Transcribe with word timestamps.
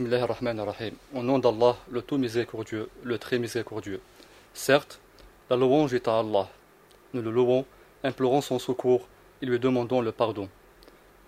Au 0.00 1.22
nom 1.24 1.40
d'Allah, 1.40 1.76
le 1.90 2.02
tout 2.02 2.18
miséricordieux, 2.18 2.88
le 3.02 3.18
très 3.18 3.40
miséricordieux. 3.40 4.00
Certes, 4.54 5.00
la 5.50 5.56
louange 5.56 5.92
est 5.92 6.06
à 6.06 6.20
Allah. 6.20 6.48
Nous 7.14 7.22
le 7.22 7.32
louons, 7.32 7.64
implorons 8.04 8.40
son 8.40 8.60
secours 8.60 9.08
et 9.42 9.46
lui 9.46 9.58
demandons 9.58 10.00
le 10.00 10.12
pardon. 10.12 10.48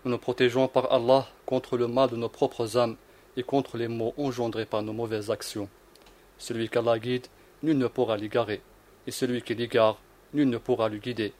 Nous 0.05 0.13
nous 0.13 0.19
protégeons 0.19 0.69
par 0.69 0.93
Allah 0.93 1.27
contre 1.47 1.77
le 1.77 1.89
mal 1.89 2.11
de 2.11 2.17
nos 2.17 2.29
propres 2.29 2.77
âmes 2.77 2.97
et 3.37 3.43
contre 3.43 3.77
les 3.77 3.89
maux 3.89 4.15
engendrés 4.17 4.67
par 4.67 4.83
nos 4.83 4.93
mauvaises 4.93 5.33
actions. 5.33 5.69
Celui 6.39 6.69
qu'Allah 6.69 7.01
guide, 7.01 7.27
nul 7.65 7.77
ne 7.77 7.89
pourra 7.89 8.17
l'égarer, 8.17 8.63
et 9.09 9.11
celui 9.11 9.43
qui 9.43 9.57
l'égare, 9.57 9.99
nul 10.33 10.49
ne 10.49 10.59
pourra 10.59 10.89
lui 10.89 11.01
guider. 11.01 11.33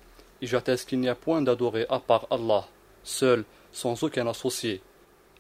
Et 0.43 0.49
j'atteste 0.49 0.89
qu'il 0.89 0.99
n'y 0.99 1.09
a 1.09 1.15
point 1.15 1.43
d'adoré 1.43 1.87
à 1.91 2.01
part 2.01 2.27
Allah, 2.31 2.67
seul, 3.05 3.45
sans 3.71 4.03
aucun 4.03 4.27
associé. 4.27 4.83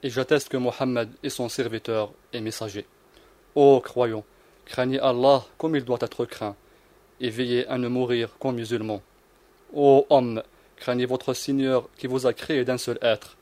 Et 0.02 0.10
j'atteste 0.10 0.48
que 0.48 0.56
Mohammed 0.56 1.10
est 1.22 1.28
son 1.28 1.48
serviteur 1.48 2.12
et 2.32 2.40
messager. 2.40 2.86
Ô 3.54 3.80
croyons, 3.80 4.24
craignez 4.64 4.98
Allah 4.98 5.45
comme 5.58 5.77
il 5.77 5.84
doit 5.84 5.98
être 6.00 6.24
craint, 6.24 6.56
et 7.20 7.28
veillez 7.28 7.66
à 7.66 7.77
ne 7.77 7.88
mourir 7.88 8.36
qu'en 8.38 8.52
musulman. 8.52 9.02
Ô 9.74 10.06
homme, 10.08 10.42
craignez 10.77 11.05
votre 11.05 11.34
Seigneur 11.34 11.88
qui 11.98 12.06
vous 12.06 12.27
a 12.27 12.32
créé 12.32 12.64
d'un 12.64 12.78
seul 12.78 12.98
être, 13.02 13.36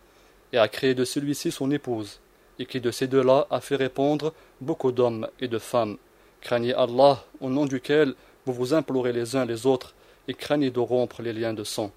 et 0.53 0.59
a 0.59 0.67
créé 0.67 0.95
de 0.95 1.05
celui-ci 1.05 1.53
son 1.53 1.71
épouse, 1.71 2.19
et 2.59 2.67
qui 2.67 2.81
de 2.81 2.91
ces 2.91 3.07
deux-là 3.07 3.47
a 3.51 3.61
fait 3.61 3.77
répondre 3.77 4.35
beaucoup 4.61 4.91
d'hommes 4.91 5.29
et 5.41 5.47
de 5.49 5.59
femmes. 5.59 5.97
Craignez 6.41 6.75
Allah, 6.75 7.25
au 7.41 7.51
nom 7.51 7.67
duquel 7.67 8.15
vous 8.47 8.53
vous 8.53 8.75
implorez 8.75 9.13
les 9.13 9.37
uns 9.37 9.45
les 9.45 9.67
autres, 9.67 9.95
et 10.27 10.35
craignez 10.35 10.71
de 10.71 10.81
rompre 10.81 11.23
les 11.23 11.33
liens 11.33 11.55
de 11.55 11.65
sang. 11.65 11.93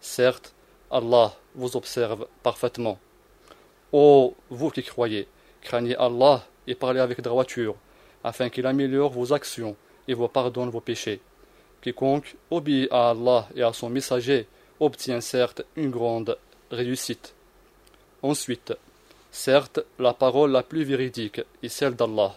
Certes, 0.00 0.52
Allah 0.90 1.32
vous 1.54 1.76
observe 1.76 2.26
parfaitement. 2.42 2.98
Ô 3.92 4.34
vous 4.50 4.70
qui 4.70 4.82
croyez, 4.84 5.26
craignez 5.62 5.96
Allah 5.96 6.46
et 6.66 6.76
parlez 6.76 7.00
avec 7.00 7.20
droiture, 7.20 7.74
afin 8.22 8.48
qu'il 8.48 8.66
améliore 8.66 9.10
vos 9.10 9.32
actions 9.32 9.76
et 10.06 10.14
vous 10.14 10.28
pardonne 10.28 10.70
vos 10.70 10.80
péchés. 10.80 11.20
Quiconque 11.82 12.36
obéit 12.50 12.88
à 12.92 13.10
Allah 13.10 13.48
et 13.56 13.62
à 13.62 13.72
son 13.72 13.88
messager 13.88 14.46
obtient 14.78 15.20
certes 15.20 15.62
une 15.76 15.90
grande 15.90 16.38
réussite. 16.70 17.34
Ensuite, 18.22 18.74
certes, 19.32 19.80
la 19.98 20.14
parole 20.14 20.52
la 20.52 20.62
plus 20.62 20.84
véridique 20.84 21.40
est 21.62 21.68
celle 21.68 21.96
d'Allah, 21.96 22.36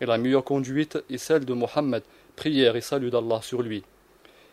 et 0.00 0.06
la 0.06 0.18
meilleure 0.18 0.44
conduite 0.44 0.98
est 1.08 1.18
celle 1.18 1.44
de 1.44 1.54
Mohammed, 1.54 2.02
prière 2.36 2.76
et 2.76 2.80
salut 2.80 3.10
d'Allah 3.10 3.40
sur 3.40 3.62
lui. 3.62 3.82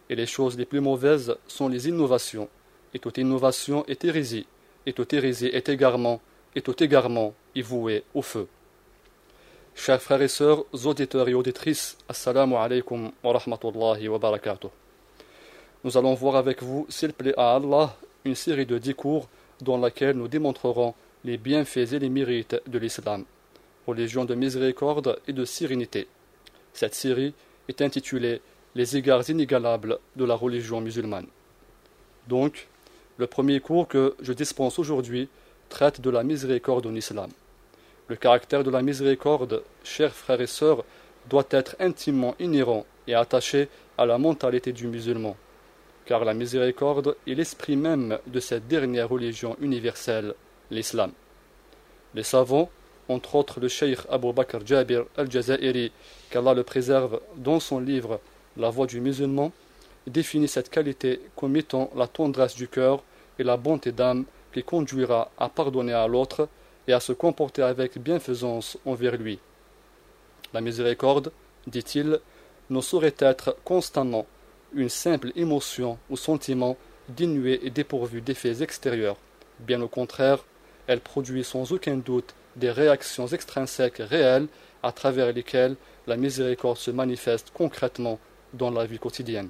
Et 0.09 0.16
les 0.16 0.26
choses 0.26 0.58
les 0.58 0.66
plus 0.66 0.80
mauvaises 0.80 1.36
sont 1.48 1.68
les 1.68 1.90
innovations, 1.90 2.48
et 2.94 3.00
toute 3.00 3.18
innovation 3.18 3.84
est 3.88 4.06
hérésie, 4.06 4.48
et 4.90 4.94
toute 4.94 5.14
hérésie 5.14 5.52
est 5.54 5.70
égarement, 5.70 6.20
et 6.56 6.62
tout 6.62 6.84
égarement 6.84 7.36
est 7.56 7.62
voué 7.62 8.04
au 8.16 8.23
feu. 8.23 8.48
Chers 9.76 10.02
frères 10.02 10.23
et 10.23 10.28
sœurs, 10.28 10.66
auditeurs 10.84 11.30
et 11.30 11.36
auditrices, 11.36 11.96
Assalamu 12.08 12.56
alaikum 12.56 13.12
wa 13.23 13.34
rahmatullahi 13.34 14.08
wa 14.08 14.18
barakatuh. 14.18 14.70
Nous 15.84 15.96
allons 15.96 16.16
voir 16.16 16.38
avec 16.38 16.64
vous, 16.64 16.88
s'il 16.90 17.14
plaît 17.14 17.36
à 17.38 17.56
Allah, 17.56 17.96
une 18.26 18.34
série 18.34 18.66
de 18.66 18.80
dix 18.80 18.96
cours 18.96 19.30
dans 19.62 19.78
laquelle 19.78 20.16
nous 20.18 20.28
démontrerons 20.28 20.96
les 21.24 21.38
bienfaits 21.38 21.94
et 21.94 22.00
les 22.00 22.09
mérites 22.09 22.59
de 22.66 22.80
l'islam, 22.80 23.26
religion 23.86 24.26
de 24.26 24.34
miséricorde 24.34 25.20
et 25.28 25.34
de 25.34 25.46
sérénité. 25.46 26.08
Cette 26.74 26.96
série 26.96 27.36
est 27.68 27.84
intitulée 27.84 28.42
Les 28.74 28.98
égards 28.98 29.30
inégalables 29.30 30.00
de 30.16 30.26
la 30.26 30.36
religion 30.36 30.81
musulmane. 30.81 31.28
Donc, 32.28 32.68
le 33.20 33.28
premier 33.28 33.59
cours 33.59 33.88
que 33.88 34.16
je 34.22 34.31
dispense 34.31 34.80
aujourd'hui 34.80 35.28
traite 35.67 36.00
de 36.00 36.09
la 36.09 36.23
miséricorde 36.23 36.88
en 36.88 36.95
islam. 36.95 37.30
Le 38.08 38.16
caractère 38.16 38.64
de 38.64 38.72
la 38.72 38.81
miséricorde, 38.81 39.62
chers 39.84 40.16
frères 40.16 40.39
et 40.39 40.48
sœurs, 40.48 40.86
doit 41.30 41.47
être 41.52 41.75
intimement 41.81 42.34
inhérent 42.40 42.86
et 43.08 43.14
attaché 43.14 43.67
à 43.97 44.06
la 44.06 44.17
mentalité 44.17 44.72
du 44.72 44.88
musulman, 44.88 45.36
car 46.06 46.24
la 46.24 46.34
miséricorde 46.34 47.18
est 47.28 47.34
l'esprit 47.34 47.75
même 47.75 48.18
de 48.25 48.40
cette 48.40 48.69
dernière 48.69 49.09
religion 49.09 49.57
universelle, 49.59 50.34
l'islam. 50.72 51.12
Les 52.16 52.24
savants, 52.24 52.69
entre 53.09 53.36
autres 53.36 53.59
le 53.59 53.68
cheikh 53.68 54.00
Abu 54.09 54.31
Bakr 54.31 54.66
Jabir 54.66 55.03
al-Jazairi, 55.18 55.91
qu'Allah 56.30 56.53
le 56.53 56.63
préserve 56.63 57.19
dans 57.36 57.59
son 57.59 57.81
livre 57.81 58.22
La 58.56 58.69
voix 58.69 58.88
du 58.88 59.01
musulman, 59.01 59.51
définit 60.07 60.47
cette 60.47 60.69
qualité 60.69 61.19
comme 61.36 61.57
étant 61.57 61.91
la 61.97 62.07
tendresse 62.07 62.56
du 62.56 62.69
cœur 62.69 63.03
et 63.39 63.44
la 63.44 63.57
bonté 63.57 63.91
d'âme 63.91 64.25
qui 64.53 64.63
conduira 64.63 65.31
à 65.38 65.50
pardonner 65.50 65.94
à 65.94 66.07
l'autre 66.07 66.47
et 66.88 66.94
à 66.94 67.00
se 67.00 67.13
comporter 67.13 67.63
avec 67.63 67.97
bienfaisance 67.97 68.77
envers 68.85 69.17
lui. 69.17 69.39
La 70.53 70.61
miséricorde, 70.61 71.31
dit-il, 71.66 72.19
ne 72.69 72.81
saurait 72.81 73.16
être 73.19 73.55
constamment 73.63 74.25
une 74.73 74.89
simple 74.89 75.31
émotion 75.35 75.97
ou 76.09 76.17
sentiment 76.17 76.77
dénué 77.07 77.66
et 77.66 77.69
dépourvu 77.69 78.22
d'effets 78.22 78.61
extérieurs. 78.61 79.17
Bien 79.59 79.81
au 79.81 79.88
contraire, 79.88 80.44
elle 80.88 81.00
produit 81.00 81.44
sans 81.44 81.71
aucun 81.71 81.97
doute 81.97 82.33
des 82.56 82.71
réactions 82.71 83.27
extrinsèques 83.27 83.97
réelles 84.00 84.47
à 84.83 84.91
travers 84.91 85.33
lesquelles 85.33 85.75
la 86.07 86.17
miséricorde 86.17 86.77
se 86.77 86.91
manifeste 86.91 87.51
concrètement 87.53 88.19
dans 88.53 88.71
la 88.71 88.85
vie 88.85 89.00
quotidienne. 89.00 89.50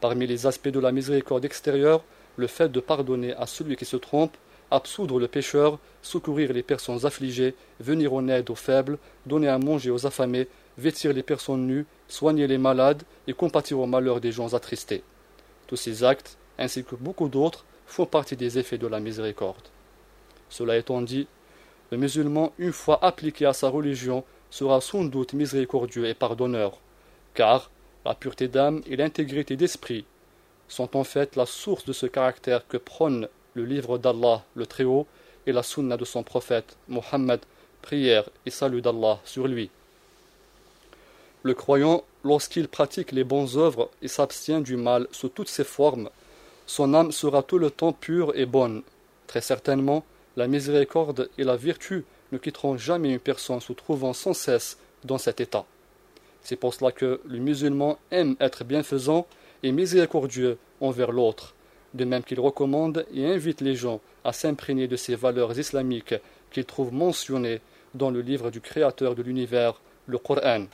Parmi 0.00 0.26
les 0.26 0.46
aspects 0.46 0.68
de 0.68 0.80
la 0.80 0.92
miséricorde 0.92 1.44
extérieure, 1.44 2.02
le 2.36 2.46
fait 2.46 2.70
de 2.70 2.80
pardonner 2.80 3.34
à 3.34 3.46
celui 3.46 3.76
qui 3.76 3.84
se 3.84 3.96
trompe, 3.96 4.36
absoudre 4.70 5.18
le 5.18 5.28
pécheur, 5.28 5.78
secourir 6.02 6.52
les 6.52 6.62
personnes 6.62 7.04
affligées, 7.04 7.54
venir 7.80 8.14
en 8.14 8.28
aide 8.28 8.50
aux 8.50 8.54
faibles, 8.54 8.98
donner 9.26 9.48
à 9.48 9.58
manger 9.58 9.90
aux 9.90 10.06
affamés, 10.06 10.48
vêtir 10.78 11.12
les 11.12 11.22
personnes 11.22 11.66
nues, 11.66 11.86
soigner 12.08 12.46
les 12.46 12.58
malades 12.58 13.02
et 13.26 13.32
compatir 13.32 13.78
au 13.78 13.86
malheur 13.86 14.20
des 14.20 14.32
gens 14.32 14.54
attristés. 14.54 15.02
Tous 15.66 15.76
ces 15.76 16.04
actes, 16.04 16.38
ainsi 16.58 16.84
que 16.84 16.94
beaucoup 16.94 17.28
d'autres, 17.28 17.64
font 17.86 18.06
partie 18.06 18.36
des 18.36 18.58
effets 18.58 18.78
de 18.78 18.86
la 18.86 19.00
miséricorde. 19.00 19.68
Cela 20.48 20.76
étant 20.76 21.02
dit, 21.02 21.26
le 21.90 21.98
musulman, 21.98 22.52
une 22.58 22.72
fois 22.72 23.04
appliqué 23.04 23.46
à 23.46 23.52
sa 23.52 23.68
religion, 23.68 24.24
sera 24.50 24.80
sans 24.80 25.04
doute 25.04 25.32
miséricordieux 25.32 26.06
et 26.06 26.14
pardonneur, 26.14 26.78
car 27.34 27.70
la 28.04 28.14
pureté 28.14 28.48
d'âme 28.48 28.82
et 28.86 28.96
l'intégrité 28.96 29.56
d'esprit 29.56 30.04
sont 30.70 30.96
en 30.96 31.04
fait 31.04 31.36
la 31.36 31.46
source 31.46 31.84
de 31.84 31.92
ce 31.92 32.06
caractère 32.06 32.66
que 32.66 32.76
prône 32.76 33.28
le 33.54 33.64
livre 33.64 33.98
d'Allah 33.98 34.44
le 34.54 34.66
Très-Haut 34.66 35.06
et 35.46 35.52
la 35.52 35.62
sunna 35.62 35.96
de 35.96 36.04
son 36.04 36.22
prophète 36.22 36.76
Mohammed, 36.88 37.40
prière 37.82 38.28
et 38.46 38.50
salut 38.50 38.80
d'Allah 38.80 39.18
sur 39.24 39.48
lui. 39.48 39.70
Le 41.42 41.54
croyant, 41.54 42.04
lorsqu'il 42.22 42.68
pratique 42.68 43.12
les 43.12 43.24
bonnes 43.24 43.56
œuvres 43.56 43.90
et 44.02 44.08
s'abstient 44.08 44.60
du 44.60 44.76
mal 44.76 45.08
sous 45.10 45.28
toutes 45.28 45.48
ses 45.48 45.64
formes, 45.64 46.10
son 46.66 46.94
âme 46.94 47.12
sera 47.12 47.42
tout 47.42 47.58
le 47.58 47.70
temps 47.70 47.92
pure 47.92 48.32
et 48.36 48.46
bonne. 48.46 48.82
Très 49.26 49.40
certainement, 49.40 50.04
la 50.36 50.46
miséricorde 50.46 51.30
et 51.38 51.44
la 51.44 51.56
vertu 51.56 52.04
ne 52.30 52.38
quitteront 52.38 52.76
jamais 52.76 53.10
une 53.10 53.18
personne 53.18 53.60
se 53.60 53.72
trouvant 53.72 54.12
sans 54.12 54.34
cesse 54.34 54.78
dans 55.04 55.18
cet 55.18 55.40
état. 55.40 55.64
C'est 56.42 56.56
pour 56.56 56.74
cela 56.74 56.92
que 56.92 57.20
le 57.26 57.38
musulman 57.38 57.98
aime 58.10 58.36
être 58.38 58.64
bienfaisant 58.64 59.26
et 59.63 59.71
miséricordieux 59.71 60.57
envers 60.81 61.11
l'autre, 61.11 61.55
de 61.93 62.05
même 62.05 62.23
qu'il 62.23 62.39
recommande 62.39 63.05
et 63.13 63.25
invite 63.25 63.61
les 63.61 63.75
gens 63.75 64.01
à 64.23 64.33
s'imprégner 64.33 64.87
de 64.87 64.95
ces 64.95 65.15
valeurs 65.15 65.57
islamiques 65.57 66.15
qu'il 66.51 66.65
trouve 66.65 66.93
mentionnées 66.93 67.61
dans 67.93 68.11
le 68.11 68.21
livre 68.21 68.51
du 68.51 68.61
Créateur 68.61 69.15
de 69.15 69.23
l'univers, 69.23 69.81
le 70.07 70.17
Coran. 70.17 70.65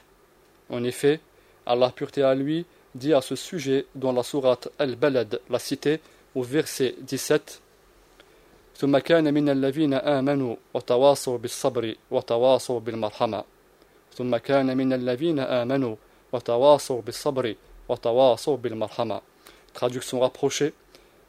En 0.69 0.84
effet, 0.84 1.19
Allah 1.66 1.92
pureté 1.96 2.24
à 2.24 2.36
lui 2.36 2.66
dit 2.96 3.14
à 3.14 3.22
ce 3.22 3.36
sujet 3.36 3.86
dans 3.96 4.12
la 4.12 4.24
sourate 4.24 4.69
Al-Balad, 4.80 5.40
la 5.50 5.59
cité, 5.59 6.00
au 6.36 6.44
verset 6.44 6.96
17 7.02 7.62
ثم 8.81 8.97
كان 8.97 9.34
من 9.34 9.50
الذين 14.94 15.39
آمنوا 15.39 15.95
وتواصوا 16.33 17.01
بالصبر 17.01 17.56
Traduction 19.73 20.21
rapprochée, 20.21 20.75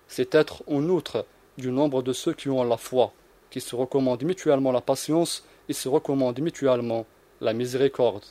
c'est 0.08 0.36
être 0.36 0.64
en 0.68 0.84
outre 0.90 1.26
du 1.58 1.72
nombre 1.72 2.02
de 2.02 2.14
ceux 2.14 2.34
qui 2.34 2.50
ont 2.50 2.64
la 2.64 2.78
foi, 2.78 3.12
qui 3.50 3.62
se 3.62 3.76
recommandent 3.76 4.24
mutuellement 4.24 4.72
la 4.72 4.82
patience 4.82 5.44
et 5.70 5.74
se 5.74 5.90
recommandent 5.90 6.40
mutuellement 6.40 7.06
la 7.42 7.54
miséricorde. 7.54 8.24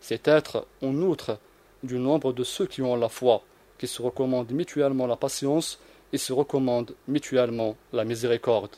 C'est 0.00 0.28
être 0.28 0.66
en 0.82 0.94
outre 0.96 1.38
du 1.82 1.98
nombre 1.98 2.32
de 2.32 2.44
ceux 2.44 2.66
qui 2.66 2.82
ont 2.82 2.96
la 2.96 3.08
foi, 3.08 3.42
qui 3.78 3.86
se 3.86 4.02
recommandent 4.02 4.52
mutuellement 4.52 5.06
la 5.06 5.16
patience 5.16 5.78
et 6.12 6.18
se 6.18 6.32
recommandent 6.32 6.94
mutuellement 7.08 7.76
la 7.92 8.04
miséricorde. 8.04 8.76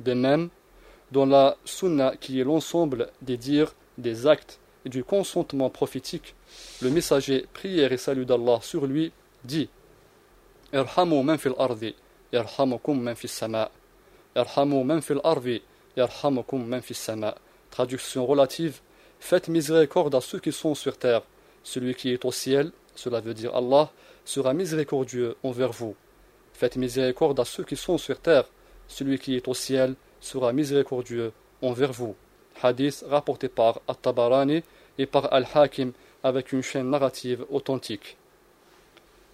De 0.00 0.12
même, 0.12 0.48
dans 1.12 1.26
la 1.26 1.56
sunna 1.64 2.16
qui 2.16 2.40
est 2.40 2.44
l'ensemble 2.44 3.10
des 3.22 3.36
dires, 3.36 3.74
des 3.98 4.26
actes 4.26 4.58
du 4.84 5.04
consentement 5.04 5.70
prophétique, 5.70 6.34
le 6.82 6.90
messager, 6.90 7.46
prière 7.52 7.92
et 7.92 7.96
salut 7.96 8.26
d'Allah 8.26 8.58
sur 8.62 8.86
lui, 8.86 9.12
dit 9.44 9.68
Irhamu 10.72 11.22
man 11.22 11.38
fil 11.38 11.54
ardi, 11.58 11.94
irhamukum 12.32 13.00
man 13.00 13.14
fis 13.14 13.28
sama. 13.28 13.70
Irhamu 14.36 14.84
man 14.84 15.00
fil 15.00 15.20
ardi, 15.24 15.62
yarhamukum 15.96 16.80
fis 16.82 16.94
sama. 16.94 17.34
Traduction 17.70 18.26
relative 18.26 18.80
Faites 19.24 19.48
miséricorde 19.48 20.14
à 20.14 20.20
ceux 20.20 20.38
qui 20.38 20.52
sont 20.52 20.74
sur 20.74 20.98
terre. 20.98 21.22
Celui 21.62 21.94
qui 21.94 22.10
est 22.10 22.26
au 22.26 22.30
ciel, 22.30 22.72
cela 22.94 23.20
veut 23.20 23.32
dire 23.32 23.56
Allah, 23.56 23.90
sera 24.26 24.52
miséricordieux 24.52 25.34
envers 25.42 25.72
vous. 25.72 25.96
Faites 26.52 26.76
miséricorde 26.76 27.40
à 27.40 27.46
ceux 27.46 27.64
qui 27.64 27.74
sont 27.74 27.96
sur 27.96 28.20
terre. 28.20 28.44
Celui 28.86 29.18
qui 29.18 29.34
est 29.34 29.48
au 29.48 29.54
ciel 29.54 29.94
sera 30.20 30.52
miséricordieux 30.52 31.32
envers 31.62 31.92
vous. 31.92 32.14
Hadith 32.62 33.04
rapporté 33.08 33.48
par 33.48 33.80
At-Tabarani 33.88 34.62
et 34.98 35.06
par 35.06 35.32
Al-Hakim 35.32 35.92
avec 36.22 36.52
une 36.52 36.62
chaîne 36.62 36.90
narrative 36.90 37.44
authentique. 37.50 38.16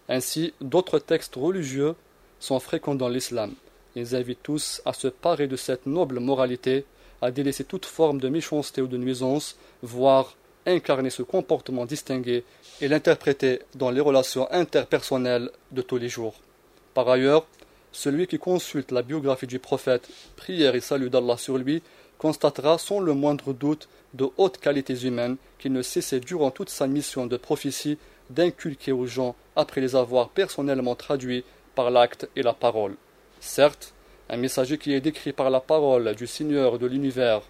Ainsi, 0.09 0.53
d'autres 0.61 0.99
textes 0.99 1.37
religieux 1.37 1.95
sont 2.41 2.59
fréquents 2.59 2.95
dans 2.95 3.09
l'islam. 3.09 3.55
Ils 3.95 4.17
invitent 4.17 4.43
tous 4.43 4.83
à 4.85 4.93
se 4.93 5.09
parer 5.09 5.47
de 5.47 5.57
cette 5.57 5.87
noble 5.87 6.21
moralité, 6.21 6.85
à 7.23 7.31
délaisser 7.31 7.65
toute 7.65 7.87
forme 7.87 8.19
de 8.19 8.29
méchanceté 8.29 8.83
ou 8.83 8.87
de 8.87 8.97
nuisance, 8.97 9.57
voire 9.83 10.37
incarner 10.67 11.11
ce 11.11 11.23
comportement 11.23 11.87
distingué 11.87 12.45
et 12.81 12.89
l'interpréter 12.89 13.61
dans 13.75 13.91
les 13.91 14.01
relations 14.01 14.51
interpersonnelles 14.53 15.51
de 15.71 15.83
tous 15.83 15.99
les 15.99 16.09
jours. 16.09 16.35
Par 16.95 17.09
ailleurs, 17.09 17.47
celui 17.93 18.27
qui 18.27 18.39
consulte 18.39 18.93
la 18.93 19.03
biographie 19.03 19.47
du 19.47 19.59
prophète, 19.59 20.09
prière 20.37 20.75
et 20.75 20.81
salut 20.81 21.11
d'Allah 21.11 21.37
sur 21.37 21.59
lui, 21.59 21.83
constatera 22.21 22.77
sans 22.77 23.01
le 23.01 23.15
moindre 23.15 23.55
doute 23.55 23.89
de 24.13 24.29
hautes 24.37 24.59
qualités 24.59 25.07
humaines 25.07 25.39
qu'il 25.59 25.73
ne 25.73 25.81
cessait 25.81 26.21
durant 26.21 26.51
toute 26.51 26.69
sa 26.69 26.87
mission 26.87 27.25
de 27.27 27.39
prophétie 27.39 27.97
d'inculquer 28.29 28.93
aux 28.93 29.07
gens 29.07 29.35
après 29.57 29.81
les 29.81 29.97
avoir 29.97 30.29
personnellement 30.29 30.95
traduits 30.95 31.45
par 31.75 31.91
l'acte 31.91 32.29
et 32.37 32.43
la 32.43 32.53
parole. 32.53 32.97
Certes, 33.41 33.95
un 34.29 34.37
messager 34.37 34.77
qui 34.77 34.93
est 34.93 35.01
décrit 35.01 35.33
par 35.33 35.49
la 35.49 35.61
parole 35.61 36.15
du 36.15 36.27
Seigneur 36.27 36.79
de 36.79 36.87
l'univers, 36.87 37.41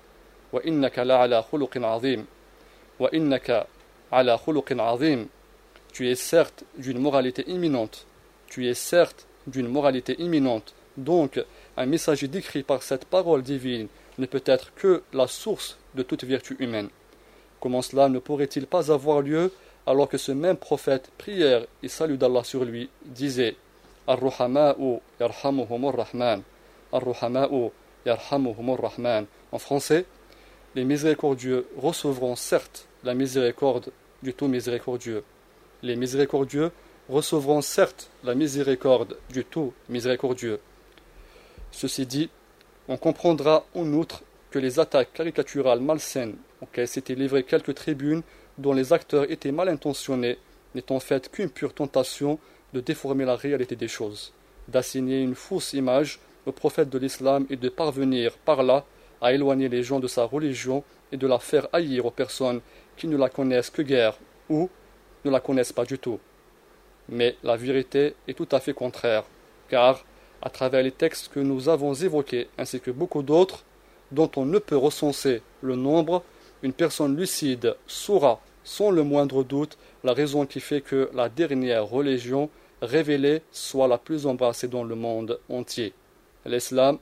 tu 5.93 6.09
es 6.09 6.15
certes 6.15 6.65
d'une 6.79 6.99
moralité 7.01 7.45
imminente, 7.49 8.07
tu 8.49 8.69
es 8.69 8.75
certes 8.75 9.27
d'une 9.49 9.69
moralité 9.69 10.15
imminente, 10.21 10.75
donc 10.97 11.45
un 11.77 11.87
messager 11.87 12.29
décrit 12.29 12.63
par 12.63 12.85
cette 12.85 13.05
parole 13.05 13.43
divine 13.43 13.89
ne 14.21 14.27
peut 14.27 14.43
être 14.45 14.73
que 14.75 15.03
la 15.13 15.27
source 15.27 15.79
de 15.95 16.03
toute 16.03 16.25
vertu 16.25 16.57
humaine. 16.61 16.91
Comment 17.59 17.83
cela 17.83 18.09
ne 18.09 18.19
pourrait-il 18.19 18.67
pas 18.67 18.93
avoir 18.93 19.23
lieu 19.23 19.53
alors 19.87 20.09
que 20.09 20.19
ce 20.19 20.31
même 20.33 20.57
prophète, 20.57 21.11
prière 21.19 21.67
et 21.83 21.89
salut 21.89 22.19
d'Allah 22.19 22.45
sur 22.45 22.65
lui, 22.65 22.91
disait 23.05 23.57
Ar-Ruhama'u 24.07 24.99
rahman 25.19 26.43
Ar-Ruhama'u 26.93 27.71
rahman 28.07 29.27
En 29.53 29.59
français, 29.59 30.05
les 30.75 30.85
miséricordieux 30.85 31.67
recevront 31.77 32.37
certes 32.37 32.87
la 33.03 33.15
miséricorde 33.15 33.91
du 34.23 34.35
tout 34.35 34.47
miséricordieux. 34.47 35.25
Les 35.83 35.97
miséricordieux 35.97 36.71
recevront 37.09 37.63
certes 37.63 38.11
la 38.23 38.35
miséricorde 38.35 39.17
du 39.31 39.45
tout 39.45 39.73
miséricordieux. 39.89 40.61
Ceci 41.73 42.07
dit, 42.07 42.31
on 42.91 42.97
comprendra 42.97 43.65
en 43.77 43.87
outre 43.93 44.25
que 44.51 44.59
les 44.59 44.81
attaques 44.81 45.13
caricaturales 45.13 45.79
malsaines 45.79 46.35
auxquelles 46.61 46.89
s'étaient 46.89 47.15
livrées 47.15 47.45
quelques 47.45 47.77
tribunes 47.77 48.23
dont 48.59 48.73
les 48.73 48.93
acteurs 48.93 49.31
étaient 49.31 49.53
mal 49.53 49.69
intentionnés 49.69 50.39
n'est 50.75 50.91
en 50.91 50.99
fait 50.99 51.31
qu'une 51.31 51.51
pure 51.51 51.73
tentation 51.73 52.41
de 52.73 52.81
déformer 52.81 53.25
la 53.25 53.37
réalité 53.37 53.77
des 53.77 53.87
choses, 53.87 54.33
d'assigner 54.67 55.23
une 55.23 55.37
fausse 55.37 55.73
image 55.73 56.19
au 56.47 56.53
prophète 56.53 56.91
de 56.91 56.99
l'islam 56.99 57.47
et 57.49 57.55
de 57.55 57.69
parvenir 57.69 58.37
par 58.39 58.65
là 58.65 58.85
à 59.21 59.33
éloigner 59.33 59.69
les 59.69 59.85
gens 59.85 60.01
de 60.01 60.09
sa 60.09 60.25
religion 60.25 60.83
et 61.13 61.17
de 61.17 61.29
la 61.29 61.39
faire 61.39 61.69
haïr 61.73 62.07
aux 62.07 62.11
personnes 62.11 62.61
qui 62.97 63.07
ne 63.07 63.17
la 63.17 63.29
connaissent 63.29 63.71
que 63.71 63.83
guère 63.83 64.19
ou 64.49 64.69
ne 65.25 65.31
la 65.31 65.39
connaissent 65.39 65.73
pas 65.73 65.85
du 65.85 65.99
tout. 66.01 66.19
Mais 67.09 67.37
la 67.45 67.57
vérité 67.57 68.15
est 68.27 68.35
tout 68.35 68.49
à 68.51 68.59
fait 68.59 68.75
contraire, 68.75 69.25
car 69.69 70.05
à 70.43 70.51
travers 70.51 70.83
les 70.83 70.93
textes 70.93 71.29
que 71.33 71.41
nous 71.41 71.69
avons 71.69 71.95
évoqués, 71.95 72.49
ainsi 72.59 72.81
que 72.81 72.91
beaucoup 72.91 73.23
d'autres, 73.23 73.65
dont 74.13 74.31
on 74.37 74.45
ne 74.45 74.59
peut 74.59 74.77
recenser 74.77 75.43
le 75.63 75.77
nombre, 75.77 76.23
une 76.63 76.73
personne 76.73 77.17
lucide 77.17 77.77
saura 77.87 78.41
sans 78.65 78.91
le 78.91 79.03
moindre 79.03 79.43
doute 79.43 79.79
la 80.05 80.13
raison 80.13 80.47
qui 80.47 80.61
fait 80.61 80.81
que 80.81 81.11
la 81.15 81.29
dernière 81.29 81.87
religion 81.87 82.51
révélée 82.83 83.43
soit 83.53 83.89
la 83.89 83.99
plus 83.99 84.27
embrassée 84.27 84.69
dans 84.69 84.85
le 84.85 84.95
monde 84.95 85.39
entier. 85.49 85.93
L'islam, 86.47 86.99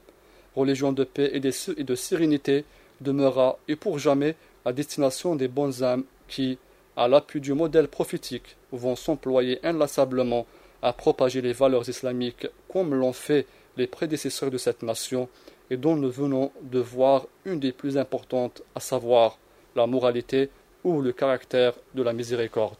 religion 0.57 0.93
de 0.93 1.05
paix 1.05 1.31
et 1.33 1.41
de 1.41 1.95
sérénité, 1.95 2.65
demeura 3.01 3.59
et 3.69 3.77
pour 3.77 3.99
jamais 3.99 4.35
la 4.65 4.73
destination 4.73 5.37
des 5.37 5.49
bonnes 5.49 5.83
âmes 5.83 6.05
qui, 6.27 6.59
à 6.97 7.07
l'appui 7.07 7.41
du 7.41 7.55
modèle 7.55 7.89
prophétique, 7.89 8.57
vont 8.73 8.97
s'employer 8.97 9.65
inlassablement 9.65 10.47
à 10.83 10.93
propager 10.93 11.41
les 11.41 11.53
valeurs 11.53 11.89
islamiques 11.89 12.47
comme 12.73 12.95
l'ont 12.95 13.13
fait 13.13 13.47
les 13.77 13.87
prédécesseurs 13.87 14.51
de 14.51 14.59
cette 14.59 14.83
nation 14.83 15.29
et 15.71 15.77
dont 15.77 15.97
nous 15.97 16.11
venons 16.11 16.51
de 16.63 16.79
voir 16.79 17.27
une 17.45 17.61
des 17.61 17.73
plus 17.73 17.99
importantes, 17.99 18.63
à 18.75 18.81
savoir 18.81 19.39
la 19.77 19.87
moralité 19.87 20.51
ou 20.85 21.01
le 21.01 21.13
caractère 21.13 21.75
de 21.95 22.03
la 22.03 22.13
miséricorde. 22.13 22.79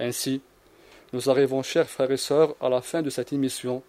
Ainsi, 0.00 0.40
nous 1.12 1.30
arrivons, 1.30 1.62
chers 1.62 1.88
frères 1.88 2.10
et 2.10 2.16
sœurs, 2.16 2.54
à 2.60 2.68
la 2.68 2.80
fin 2.80 3.02
de 3.02 3.10
cette 3.10 3.32
émission. 3.32 3.82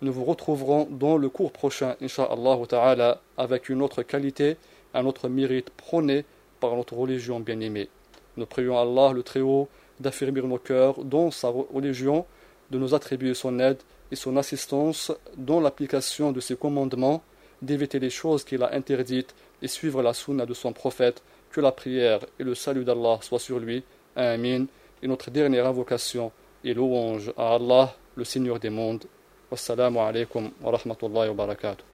Nous 0.00 0.12
vous 0.12 0.24
retrouverons 0.24 0.88
dans 0.90 1.18
le 1.18 1.28
cours 1.28 1.52
prochain, 1.52 1.96
Inch'Allah 2.00 2.58
ta'ala, 2.66 3.20
avec 3.36 3.68
une 3.68 3.82
autre 3.82 4.02
qualité, 4.02 4.56
un 4.94 5.04
autre 5.04 5.28
mérite 5.28 5.70
prôné 5.70 6.24
par 6.58 6.74
notre 6.76 6.94
religion 6.94 7.40
bien-aimée. 7.40 7.88
Nous 8.36 8.46
prions 8.46 8.78
Allah 8.78 9.12
le 9.12 9.22
Très-Haut 9.22 9.68
d'affirmer 9.98 10.40
nos 10.40 10.58
cœurs 10.58 11.04
dans 11.04 11.30
sa 11.30 11.48
religion 11.48 12.24
de 12.70 12.78
nous 12.78 12.94
attribuer 12.94 13.34
son 13.34 13.58
aide 13.58 13.78
et 14.10 14.16
son 14.16 14.36
assistance 14.36 15.12
dans 15.36 15.60
l'application 15.60 16.32
de 16.32 16.40
ses 16.40 16.56
commandements, 16.56 17.22
d'éviter 17.62 17.98
les 17.98 18.10
choses 18.10 18.44
qu'il 18.44 18.62
a 18.62 18.74
interdites 18.74 19.34
et 19.62 19.68
suivre 19.68 20.02
la 20.02 20.14
sunna 20.14 20.46
de 20.46 20.54
son 20.54 20.72
prophète, 20.72 21.22
que 21.50 21.60
la 21.60 21.72
prière 21.72 22.20
et 22.38 22.44
le 22.44 22.54
salut 22.54 22.84
d'Allah 22.84 23.18
soient 23.22 23.38
sur 23.38 23.58
lui. 23.58 23.82
Amin. 24.16 24.66
Et 25.02 25.08
notre 25.08 25.30
dernière 25.30 25.66
invocation 25.66 26.32
et 26.64 26.74
louange 26.74 27.32
à 27.36 27.54
Allah, 27.54 27.94
le 28.16 28.24
Seigneur 28.24 28.58
des 28.58 28.70
mondes. 28.70 29.04
Wassalamu 29.50 29.98
alaikum 29.98 30.50
wa 30.62 30.70
rahmatullahi 30.70 31.28
wa 31.28 31.34
barakatuh. 31.34 31.84